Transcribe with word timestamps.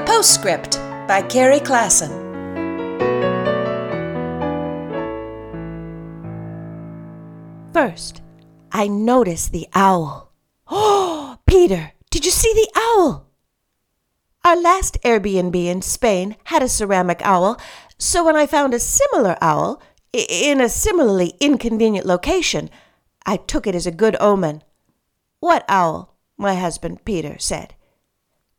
Postscript 0.00 0.78
by 1.08 1.22
Carrie 1.22 1.60
Klassen. 1.60 2.24
First, 7.72 8.22
I 8.72 8.88
noticed 8.88 9.52
the 9.52 9.68
owl. 9.74 10.32
Oh, 10.68 11.38
Peter, 11.46 11.92
did 12.10 12.24
you 12.24 12.30
see 12.30 12.52
the 12.52 12.70
owl? 12.74 13.26
Our 14.44 14.56
last 14.60 14.98
Airbnb 15.02 15.56
in 15.56 15.82
Spain 15.82 16.36
had 16.44 16.62
a 16.62 16.68
ceramic 16.68 17.20
owl, 17.22 17.60
so 17.98 18.24
when 18.24 18.36
I 18.36 18.46
found 18.46 18.74
a 18.74 18.78
similar 18.78 19.36
owl 19.40 19.82
in 20.12 20.60
a 20.60 20.68
similarly 20.68 21.34
inconvenient 21.40 22.06
location, 22.06 22.70
I 23.26 23.36
took 23.36 23.66
it 23.66 23.74
as 23.74 23.86
a 23.86 23.90
good 23.90 24.16
omen. 24.20 24.62
What 25.40 25.64
owl? 25.68 26.16
my 26.38 26.54
husband 26.54 27.04
Peter 27.04 27.38
said. 27.38 27.74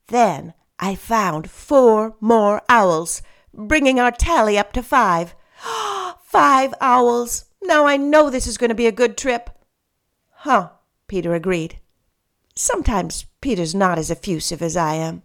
Then 0.08 0.54
I 0.80 0.96
found 0.96 1.50
four 1.50 2.16
more 2.20 2.62
owls, 2.70 3.22
bringing 3.54 4.00
our 4.00 4.12
tally 4.12 4.58
up 4.58 4.74
to 4.74 4.84
five. 4.84 5.36
five 6.24 6.74
owls! 6.80 7.46
Now 7.64 7.88
I 7.88 7.98
know 7.98 8.30
this 8.30 8.48
is 8.48 8.58
going 8.58 8.70
to 8.70 8.76
be 8.76 8.88
a 8.88 8.92
good 8.92 9.18
trip. 9.18 9.50
Huh, 10.42 10.70
Peter 11.08 11.34
agreed. 11.34 11.80
Sometimes 12.56 13.26
Peter's 13.42 13.76
not 13.76 13.98
as 13.98 14.12
effusive 14.12 14.62
as 14.62 14.78
I 14.78 14.96
am. 14.96 15.24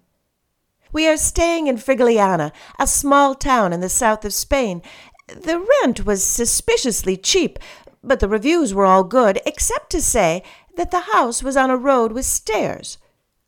We 0.92 1.06
are 1.08 1.16
staying 1.16 1.66
in 1.66 1.76
Frigiliana, 1.76 2.52
a 2.78 2.86
small 2.86 3.34
town 3.34 3.72
in 3.72 3.80
the 3.80 3.88
south 3.88 4.24
of 4.24 4.34
Spain. 4.34 4.82
The 5.28 5.64
rent 5.82 6.04
was 6.04 6.24
suspiciously 6.24 7.16
cheap, 7.16 7.58
but 8.02 8.20
the 8.20 8.28
reviews 8.28 8.74
were 8.74 8.84
all 8.84 9.04
good, 9.04 9.40
except 9.46 9.90
to 9.90 10.02
say 10.02 10.42
that 10.76 10.90
the 10.90 11.12
house 11.12 11.42
was 11.42 11.56
on 11.56 11.70
a 11.70 11.76
road 11.76 12.12
with 12.12 12.26
stairs. 12.26 12.98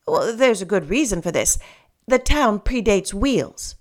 Well, 0.06 0.34
there's 0.36 0.62
a 0.62 0.66
good 0.66 0.88
reason 0.88 1.22
for 1.22 1.30
this. 1.30 1.58
The 2.06 2.18
town 2.18 2.60
predates 2.60 3.14
wheels. 3.14 3.76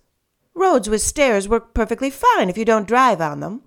Roads 0.54 0.88
with 0.88 1.02
stairs 1.02 1.48
work 1.48 1.74
perfectly 1.74 2.10
fine 2.10 2.50
if 2.50 2.58
you 2.58 2.66
don't 2.66 2.88
drive 2.88 3.20
on 3.20 3.40
them. 3.40 3.64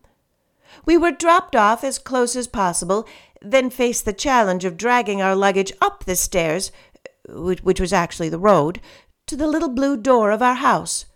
We 0.85 0.97
were 0.97 1.11
dropped 1.11 1.57
off 1.57 1.83
as 1.85 1.99
close 1.99 2.37
as 2.37 2.47
possible, 2.47 3.07
then 3.43 3.71
faced 3.71 4.05
the 4.05 4.13
challenge 4.13 4.65
of 4.65 4.77
dragging 4.77 5.21
our 5.21 5.35
luggage 5.35 5.73
up 5.81 6.05
the 6.05 6.17
stairs, 6.17 6.71
which 7.29 7.81
was 7.81 7.93
actually 7.93 8.29
the 8.29 8.39
road, 8.39 8.81
to 9.27 9.37
the 9.37 9.47
little 9.47 9.69
blue 9.69 9.97
door 9.97 10.31
of 10.31 10.43
our 10.43 10.55
house. 10.55 11.07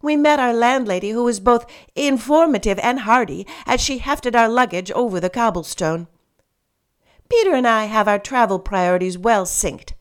We 0.00 0.16
met 0.16 0.38
our 0.38 0.52
landlady, 0.52 1.10
who 1.10 1.24
was 1.24 1.40
both 1.40 1.66
informative 1.96 2.78
and 2.78 3.00
hearty, 3.00 3.46
as 3.66 3.80
she 3.80 3.98
hefted 3.98 4.36
our 4.36 4.48
luggage 4.48 4.92
over 4.92 5.18
the 5.18 5.30
cobblestone. 5.30 6.06
Peter 7.28 7.52
and 7.52 7.66
I 7.66 7.86
have 7.86 8.06
our 8.06 8.18
travel 8.18 8.58
priorities 8.58 9.18
well 9.18 9.44
synced. 9.44 9.92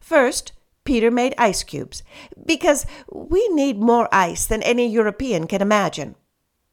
First, 0.00 0.52
Peter 0.86 1.10
made 1.10 1.34
ice 1.36 1.62
cubes, 1.62 2.02
because 2.46 2.86
we 3.12 3.46
need 3.48 3.78
more 3.78 4.08
ice 4.10 4.46
than 4.46 4.62
any 4.62 4.88
European 4.88 5.46
can 5.46 5.60
imagine. 5.60 6.14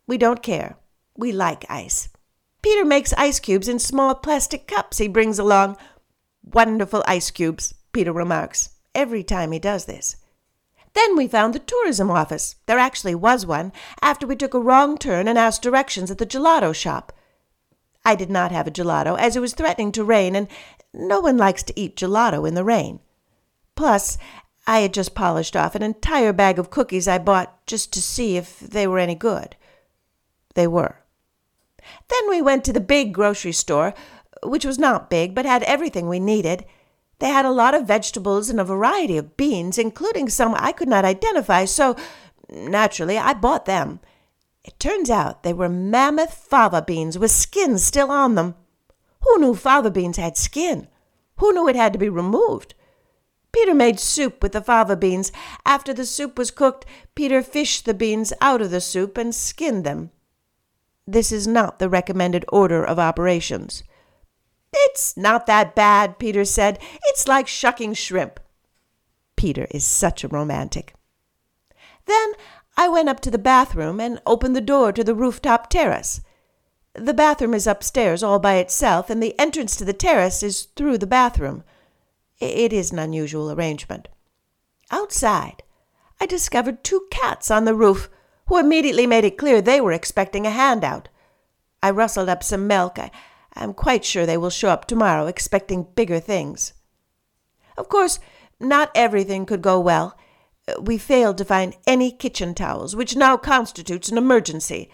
We 0.08 0.18
don't 0.18 0.42
care. 0.42 0.78
We 1.18 1.34
like 1.34 1.66
ice. 1.70 2.08
Peter 2.62 2.86
makes 2.86 3.12
ice 3.14 3.42
cubes 3.42 3.68
in 3.68 3.80
small 3.80 4.16
plastic 4.16 4.68
cups 4.68 5.00
he 5.00 5.10
brings 5.10 5.40
along. 5.40 5.76
Wonderful 6.44 7.04
ice 7.06 7.32
cubes, 7.32 7.74
Peter 7.92 8.14
remarks, 8.14 8.70
every 8.96 9.24
time 9.24 9.52
he 9.52 9.60
does 9.60 9.86
this. 9.86 10.16
Then 10.94 11.18
we 11.18 11.28
found 11.28 11.54
the 11.54 11.60
tourism 11.60 12.12
office. 12.12 12.56
There 12.68 12.78
actually 12.78 13.16
was 13.16 13.46
one, 13.46 13.74
after 14.02 14.28
we 14.28 14.36
took 14.36 14.54
a 14.54 14.60
wrong 14.60 14.98
turn 14.98 15.28
and 15.28 15.40
asked 15.40 15.64
directions 15.64 16.12
at 16.12 16.20
the 16.20 16.26
gelato 16.26 16.74
shop. 16.74 17.12
I 18.06 18.16
did 18.16 18.30
not 18.30 18.52
have 18.52 18.68
a 18.68 18.72
gelato, 18.72 19.18
as 19.18 19.36
it 19.36 19.40
was 19.40 19.56
threatening 19.56 19.92
to 19.94 20.04
rain, 20.04 20.36
and 20.36 20.48
no 20.94 21.20
one 21.20 21.38
likes 21.38 21.64
to 21.64 21.80
eat 21.80 21.96
gelato 21.96 22.48
in 22.48 22.54
the 22.54 22.64
rain. 22.64 23.00
Plus, 23.76 24.18
I 24.66 24.80
had 24.80 24.94
just 24.94 25.16
polished 25.16 25.56
off 25.56 25.76
an 25.76 25.84
entire 25.84 26.32
bag 26.32 26.58
of 26.58 26.70
cookies 26.70 27.08
I 27.08 27.18
bought 27.18 27.66
just 27.66 27.92
to 27.94 28.02
see 28.02 28.38
if 28.38 28.60
they 28.60 28.88
were 28.88 29.00
any 29.00 29.16
good. 29.16 29.56
They 30.56 30.68
were. 30.68 31.00
Then 32.10 32.30
we 32.30 32.42
went 32.42 32.64
to 32.66 32.74
the 32.74 32.80
big 32.80 33.14
grocery 33.14 33.52
store, 33.52 33.94
which 34.42 34.66
was 34.66 34.80
not 34.80 35.10
big, 35.10 35.36
but 35.36 35.46
had 35.46 35.64
everything 35.64 36.08
we 36.08 36.20
needed. 36.20 36.66
They 37.20 37.30
had 37.30 37.46
a 37.46 37.52
lot 37.52 37.74
of 37.74 37.88
vegetables 37.88 38.50
and 38.50 38.60
a 38.60 38.66
variety 38.66 39.18
of 39.18 39.38
beans, 39.38 39.78
including 39.78 40.30
some 40.30 40.56
I 40.58 40.72
could 40.72 40.88
not 40.88 41.06
identify, 41.06 41.66
so 41.66 41.96
naturally 42.50 43.18
I 43.18 43.34
bought 43.34 43.66
them. 43.66 44.00
It 44.64 44.80
turns 44.80 45.10
out 45.10 45.44
they 45.44 45.54
were 45.54 45.70
mammoth 45.70 46.34
fava 46.34 46.82
beans 46.82 47.20
with 47.20 47.32
skins 47.32 47.84
still 47.84 48.12
on 48.12 48.36
them. 48.36 48.56
Who 49.22 49.40
knew 49.40 49.56
fava 49.56 49.92
beans 49.92 50.18
had 50.18 50.38
skin? 50.38 50.88
Who 51.38 51.54
knew 51.54 51.68
it 51.68 51.76
had 51.76 51.94
to 51.94 52.00
be 52.00 52.10
removed? 52.10 52.76
Peter 53.54 53.74
made 53.74 54.00
soup 54.00 54.42
with 54.44 54.52
the 54.52 54.62
fava 54.62 54.98
beans. 54.98 55.32
After 55.66 55.94
the 55.94 56.06
soup 56.06 56.38
was 56.38 56.52
cooked, 56.52 56.86
Peter 57.16 57.42
fished 57.42 57.86
the 57.86 57.94
beans 57.94 58.34
out 58.42 58.62
of 58.62 58.72
the 58.72 58.82
soup 58.82 59.18
and 59.18 59.34
skinned 59.34 59.86
them. 59.86 60.12
This 61.08 61.32
is 61.32 61.48
not 61.48 61.80
the 61.80 61.90
recommended 61.90 62.46
order 62.52 62.84
of 62.84 63.00
operations. 63.00 63.84
It's 64.74 65.16
not 65.16 65.46
that 65.46 65.76
bad, 65.76 66.18
Peter 66.18 66.44
said. 66.44 66.80
It's 67.06 67.28
like 67.28 67.48
shucking 67.48 67.94
shrimp. 67.94 68.40
Peter 69.36 69.68
is 69.72 69.86
such 69.86 70.24
a 70.24 70.28
romantic. 70.28 70.96
Then 72.06 72.34
I 72.76 72.88
went 72.88 73.10
up 73.10 73.20
to 73.22 73.32
the 73.32 73.38
bathroom 73.38 74.00
and 74.00 74.20
opened 74.26 74.56
the 74.56 74.62
door 74.62 74.92
to 74.92 75.04
the 75.04 75.14
rooftop 75.14 75.70
terrace. 75.70 76.22
The 76.96 77.14
bathroom 77.14 77.54
is 77.54 77.68
upstairs 77.68 78.24
all 78.24 78.40
by 78.40 78.56
itself, 78.56 79.10
and 79.10 79.22
the 79.22 79.38
entrance 79.40 79.76
to 79.76 79.86
the 79.86 79.94
terrace 79.94 80.42
is 80.42 80.64
through 80.76 80.98
the 80.98 81.08
bathroom. 81.08 81.64
It 82.40 82.74
is 82.74 82.92
an 82.92 83.00
unusual 83.00 83.52
arrangement. 83.52 84.08
Outside, 84.92 85.64
I 86.20 86.26
discovered 86.26 86.84
two 86.84 87.08
cats 87.12 87.50
on 87.52 87.66
the 87.66 87.76
roof, 87.76 88.10
who 88.48 88.58
immediately 88.58 89.08
made 89.08 89.24
it 89.24 89.38
clear 89.38 89.62
they 89.62 89.80
were 89.82 89.92
expecting 89.92 90.46
a 90.46 90.52
handout. 90.52 91.10
I 91.82 91.90
rustled 91.92 92.30
up 92.30 92.44
some 92.44 92.68
milk. 92.68 93.00
I, 93.00 93.12
am 93.56 93.74
quite 93.74 94.06
sure 94.06 94.26
they 94.26 94.38
will 94.38 94.50
show 94.50 94.70
up 94.70 94.86
tomorrow 94.86 95.28
expecting 95.28 95.88
bigger 95.96 96.20
things. 96.20 96.74
Of 97.78 97.90
course, 97.90 98.20
not 98.60 98.92
everything 98.96 99.46
could 99.46 99.62
go 99.62 99.80
well. 99.80 100.18
We 100.80 100.98
failed 100.98 101.38
to 101.40 101.46
find 101.46 101.76
any 101.86 102.12
kitchen 102.12 102.54
towels, 102.54 102.96
which 102.96 103.16
now 103.16 103.36
constitutes 103.36 104.10
an 104.10 104.18
emergency. 104.18 104.90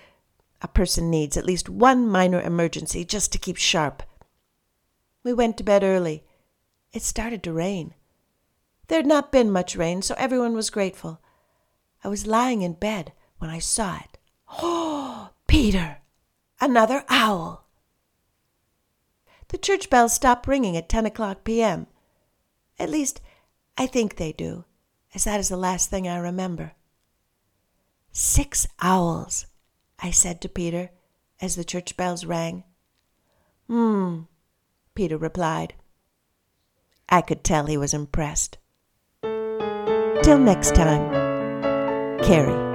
A 0.61 0.67
person 0.67 1.09
needs 1.09 1.37
at 1.37 1.45
least 1.45 1.69
one 1.69 2.07
minor 2.07 2.41
emergency 2.41 3.05
just 3.05 3.31
to 3.33 3.37
keep 3.37 3.57
sharp. 3.57 4.03
We 5.23 5.33
went 5.33 5.57
to 5.57 5.63
bed 5.63 5.83
early. 5.83 6.23
It 6.91 7.03
started 7.03 7.43
to 7.43 7.53
rain. 7.53 7.93
There 8.87 8.99
had 8.99 9.05
not 9.05 9.31
been 9.31 9.51
much 9.51 9.75
rain, 9.75 10.01
so 10.01 10.15
everyone 10.17 10.53
was 10.53 10.69
grateful. 10.69 11.21
I 12.03 12.07
was 12.07 12.27
lying 12.27 12.61
in 12.61 12.73
bed 12.73 13.13
when 13.37 13.49
I 13.49 13.59
saw 13.59 13.97
it. 13.97 14.17
Oh, 14.61 15.29
Peter! 15.47 15.97
Another 16.59 17.03
owl! 17.09 17.65
The 19.49 19.57
church 19.57 19.89
bells 19.89 20.13
stop 20.13 20.47
ringing 20.47 20.75
at 20.75 20.89
10 20.89 21.05
o'clock 21.05 21.43
p.m. 21.43 21.87
At 22.77 22.89
least, 22.89 23.21
I 23.77 23.85
think 23.87 24.15
they 24.15 24.31
do 24.31 24.65
as 25.13 25.23
that 25.23 25.39
is 25.39 25.49
the 25.49 25.57
last 25.57 25.89
thing 25.89 26.07
I 26.07 26.17
remember. 26.17 26.73
Six 28.11 28.67
owls, 28.79 29.47
I 29.99 30.11
said 30.11 30.41
to 30.41 30.49
Peter 30.49 30.91
as 31.41 31.55
the 31.55 31.63
church 31.63 31.97
bells 31.97 32.25
rang. 32.25 32.63
Hmm, 33.67 34.21
Peter 34.95 35.17
replied. 35.17 35.73
I 37.09 37.21
could 37.21 37.43
tell 37.43 37.65
he 37.65 37.77
was 37.77 37.93
impressed. 37.93 38.57
Till 39.21 40.37
next 40.37 40.75
time, 40.75 41.09
Carrie. 42.21 42.68